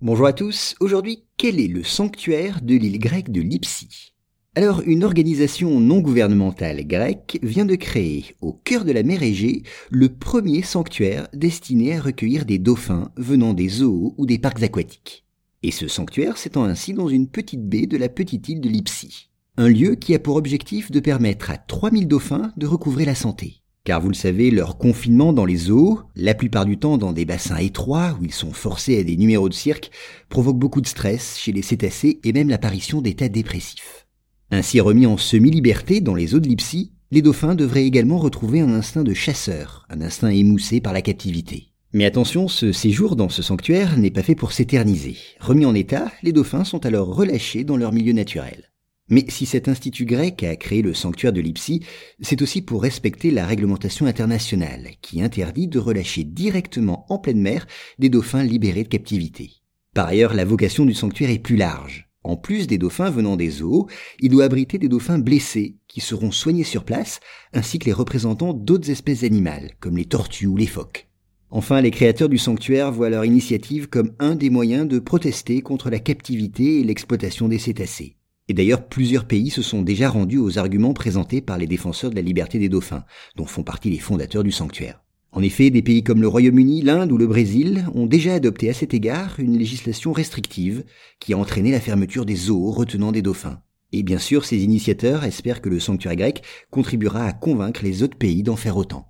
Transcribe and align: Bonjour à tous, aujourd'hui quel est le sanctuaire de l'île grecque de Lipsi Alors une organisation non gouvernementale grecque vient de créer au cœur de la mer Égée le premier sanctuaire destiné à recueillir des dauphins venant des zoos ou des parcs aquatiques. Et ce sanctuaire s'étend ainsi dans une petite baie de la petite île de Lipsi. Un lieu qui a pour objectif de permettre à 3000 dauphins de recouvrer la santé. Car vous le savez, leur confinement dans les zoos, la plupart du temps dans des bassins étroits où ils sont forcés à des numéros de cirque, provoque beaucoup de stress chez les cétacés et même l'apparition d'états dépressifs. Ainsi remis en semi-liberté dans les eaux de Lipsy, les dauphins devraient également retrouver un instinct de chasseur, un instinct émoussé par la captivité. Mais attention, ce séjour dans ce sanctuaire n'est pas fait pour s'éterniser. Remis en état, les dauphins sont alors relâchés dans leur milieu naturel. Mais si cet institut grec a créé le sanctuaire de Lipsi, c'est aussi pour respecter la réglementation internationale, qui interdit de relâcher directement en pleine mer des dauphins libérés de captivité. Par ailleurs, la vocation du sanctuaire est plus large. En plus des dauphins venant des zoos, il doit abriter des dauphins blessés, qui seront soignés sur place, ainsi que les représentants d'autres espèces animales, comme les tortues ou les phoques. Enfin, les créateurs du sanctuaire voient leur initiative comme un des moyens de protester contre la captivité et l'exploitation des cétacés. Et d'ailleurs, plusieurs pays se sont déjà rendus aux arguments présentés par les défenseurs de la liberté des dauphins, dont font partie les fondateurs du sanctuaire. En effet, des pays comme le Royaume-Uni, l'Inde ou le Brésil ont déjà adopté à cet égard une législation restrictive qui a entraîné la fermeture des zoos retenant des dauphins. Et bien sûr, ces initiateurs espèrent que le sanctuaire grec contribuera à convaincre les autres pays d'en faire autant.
Bonjour 0.00 0.26
à 0.26 0.32
tous, 0.32 0.76
aujourd'hui 0.78 1.24
quel 1.36 1.58
est 1.58 1.66
le 1.66 1.82
sanctuaire 1.82 2.60
de 2.62 2.76
l'île 2.76 3.00
grecque 3.00 3.32
de 3.32 3.40
Lipsi 3.40 4.14
Alors 4.54 4.80
une 4.86 5.02
organisation 5.02 5.80
non 5.80 5.98
gouvernementale 5.98 6.86
grecque 6.86 7.40
vient 7.42 7.64
de 7.64 7.74
créer 7.74 8.36
au 8.40 8.52
cœur 8.52 8.84
de 8.84 8.92
la 8.92 9.02
mer 9.02 9.24
Égée 9.24 9.64
le 9.90 10.08
premier 10.08 10.62
sanctuaire 10.62 11.26
destiné 11.34 11.96
à 11.96 12.00
recueillir 12.00 12.44
des 12.44 12.60
dauphins 12.60 13.10
venant 13.16 13.54
des 13.54 13.68
zoos 13.68 14.14
ou 14.16 14.24
des 14.24 14.38
parcs 14.38 14.62
aquatiques. 14.62 15.24
Et 15.64 15.72
ce 15.72 15.88
sanctuaire 15.88 16.38
s'étend 16.38 16.62
ainsi 16.62 16.94
dans 16.94 17.08
une 17.08 17.26
petite 17.26 17.68
baie 17.68 17.86
de 17.86 17.96
la 17.96 18.08
petite 18.08 18.48
île 18.48 18.60
de 18.60 18.68
Lipsi. 18.68 19.30
Un 19.56 19.68
lieu 19.68 19.96
qui 19.96 20.14
a 20.14 20.20
pour 20.20 20.36
objectif 20.36 20.92
de 20.92 21.00
permettre 21.00 21.50
à 21.50 21.56
3000 21.56 22.06
dauphins 22.06 22.52
de 22.56 22.68
recouvrer 22.68 23.04
la 23.04 23.16
santé. 23.16 23.62
Car 23.88 24.02
vous 24.02 24.10
le 24.10 24.14
savez, 24.14 24.50
leur 24.50 24.76
confinement 24.76 25.32
dans 25.32 25.46
les 25.46 25.56
zoos, 25.56 26.02
la 26.14 26.34
plupart 26.34 26.66
du 26.66 26.76
temps 26.76 26.98
dans 26.98 27.14
des 27.14 27.24
bassins 27.24 27.56
étroits 27.56 28.18
où 28.20 28.24
ils 28.26 28.34
sont 28.34 28.52
forcés 28.52 28.98
à 28.98 29.02
des 29.02 29.16
numéros 29.16 29.48
de 29.48 29.54
cirque, 29.54 29.90
provoque 30.28 30.58
beaucoup 30.58 30.82
de 30.82 30.86
stress 30.86 31.38
chez 31.38 31.52
les 31.52 31.62
cétacés 31.62 32.20
et 32.22 32.34
même 32.34 32.50
l'apparition 32.50 33.00
d'états 33.00 33.30
dépressifs. 33.30 34.06
Ainsi 34.50 34.78
remis 34.80 35.06
en 35.06 35.16
semi-liberté 35.16 36.02
dans 36.02 36.14
les 36.14 36.34
eaux 36.34 36.38
de 36.38 36.48
Lipsy, 36.48 36.92
les 37.10 37.22
dauphins 37.22 37.54
devraient 37.54 37.86
également 37.86 38.18
retrouver 38.18 38.60
un 38.60 38.74
instinct 38.74 39.04
de 39.04 39.14
chasseur, 39.14 39.86
un 39.88 40.02
instinct 40.02 40.28
émoussé 40.28 40.82
par 40.82 40.92
la 40.92 41.00
captivité. 41.00 41.68
Mais 41.94 42.04
attention, 42.04 42.46
ce 42.46 42.72
séjour 42.72 43.16
dans 43.16 43.30
ce 43.30 43.40
sanctuaire 43.40 43.96
n'est 43.96 44.10
pas 44.10 44.22
fait 44.22 44.34
pour 44.34 44.52
s'éterniser. 44.52 45.16
Remis 45.40 45.64
en 45.64 45.74
état, 45.74 46.12
les 46.22 46.32
dauphins 46.32 46.64
sont 46.64 46.84
alors 46.84 47.16
relâchés 47.16 47.64
dans 47.64 47.78
leur 47.78 47.94
milieu 47.94 48.12
naturel. 48.12 48.68
Mais 49.08 49.24
si 49.28 49.46
cet 49.46 49.68
institut 49.68 50.04
grec 50.04 50.42
a 50.42 50.56
créé 50.56 50.82
le 50.82 50.92
sanctuaire 50.92 51.32
de 51.32 51.40
Lipsi, 51.40 51.80
c'est 52.20 52.42
aussi 52.42 52.60
pour 52.60 52.82
respecter 52.82 53.30
la 53.30 53.46
réglementation 53.46 54.06
internationale, 54.06 54.90
qui 55.00 55.22
interdit 55.22 55.66
de 55.66 55.78
relâcher 55.78 56.24
directement 56.24 57.06
en 57.08 57.18
pleine 57.18 57.40
mer 57.40 57.66
des 57.98 58.10
dauphins 58.10 58.42
libérés 58.42 58.84
de 58.84 58.88
captivité. 58.88 59.52
Par 59.94 60.08
ailleurs, 60.08 60.34
la 60.34 60.44
vocation 60.44 60.84
du 60.84 60.94
sanctuaire 60.94 61.30
est 61.30 61.38
plus 61.38 61.56
large. 61.56 62.08
En 62.22 62.36
plus 62.36 62.66
des 62.66 62.76
dauphins 62.76 63.08
venant 63.08 63.36
des 63.36 63.48
zoos, 63.48 63.88
il 64.20 64.30
doit 64.30 64.44
abriter 64.44 64.76
des 64.76 64.88
dauphins 64.88 65.18
blessés, 65.18 65.78
qui 65.86 66.00
seront 66.00 66.30
soignés 66.30 66.64
sur 66.64 66.84
place, 66.84 67.20
ainsi 67.54 67.78
que 67.78 67.86
les 67.86 67.92
représentants 67.92 68.52
d'autres 68.52 68.90
espèces 68.90 69.22
animales, 69.24 69.70
comme 69.80 69.96
les 69.96 70.04
tortues 70.04 70.46
ou 70.46 70.56
les 70.56 70.66
phoques. 70.66 71.08
Enfin, 71.50 71.80
les 71.80 71.90
créateurs 71.90 72.28
du 72.28 72.36
sanctuaire 72.36 72.92
voient 72.92 73.08
leur 73.08 73.24
initiative 73.24 73.88
comme 73.88 74.12
un 74.18 74.34
des 74.34 74.50
moyens 74.50 74.86
de 74.86 74.98
protester 74.98 75.62
contre 75.62 75.88
la 75.88 75.98
captivité 75.98 76.80
et 76.80 76.84
l'exploitation 76.84 77.48
des 77.48 77.58
cétacés. 77.58 78.17
Et 78.48 78.54
d'ailleurs, 78.54 78.88
plusieurs 78.88 79.26
pays 79.26 79.50
se 79.50 79.62
sont 79.62 79.82
déjà 79.82 80.08
rendus 80.08 80.38
aux 80.38 80.58
arguments 80.58 80.94
présentés 80.94 81.42
par 81.42 81.58
les 81.58 81.66
défenseurs 81.66 82.10
de 82.10 82.16
la 82.16 82.22
liberté 82.22 82.58
des 82.58 82.70
dauphins, 82.70 83.04
dont 83.36 83.44
font 83.44 83.62
partie 83.62 83.90
les 83.90 83.98
fondateurs 83.98 84.42
du 84.42 84.52
sanctuaire. 84.52 85.02
En 85.32 85.42
effet, 85.42 85.68
des 85.68 85.82
pays 85.82 86.02
comme 86.02 86.22
le 86.22 86.28
Royaume-Uni, 86.28 86.80
l'Inde 86.80 87.12
ou 87.12 87.18
le 87.18 87.26
Brésil 87.26 87.86
ont 87.94 88.06
déjà 88.06 88.34
adopté 88.34 88.70
à 88.70 88.74
cet 88.74 88.94
égard 88.94 89.36
une 89.38 89.58
législation 89.58 90.12
restrictive 90.12 90.84
qui 91.20 91.34
a 91.34 91.38
entraîné 91.38 91.70
la 91.70 91.80
fermeture 91.80 92.24
des 92.24 92.36
zoos 92.36 92.70
retenant 92.70 93.12
des 93.12 93.20
dauphins. 93.20 93.60
Et 93.92 94.02
bien 94.02 94.18
sûr, 94.18 94.46
ces 94.46 94.64
initiateurs 94.64 95.24
espèrent 95.24 95.60
que 95.60 95.68
le 95.68 95.80
sanctuaire 95.80 96.16
grec 96.16 96.42
contribuera 96.70 97.24
à 97.24 97.32
convaincre 97.34 97.84
les 97.84 98.02
autres 98.02 98.16
pays 98.16 98.42
d'en 98.42 98.56
faire 98.56 98.78
autant. 98.78 99.06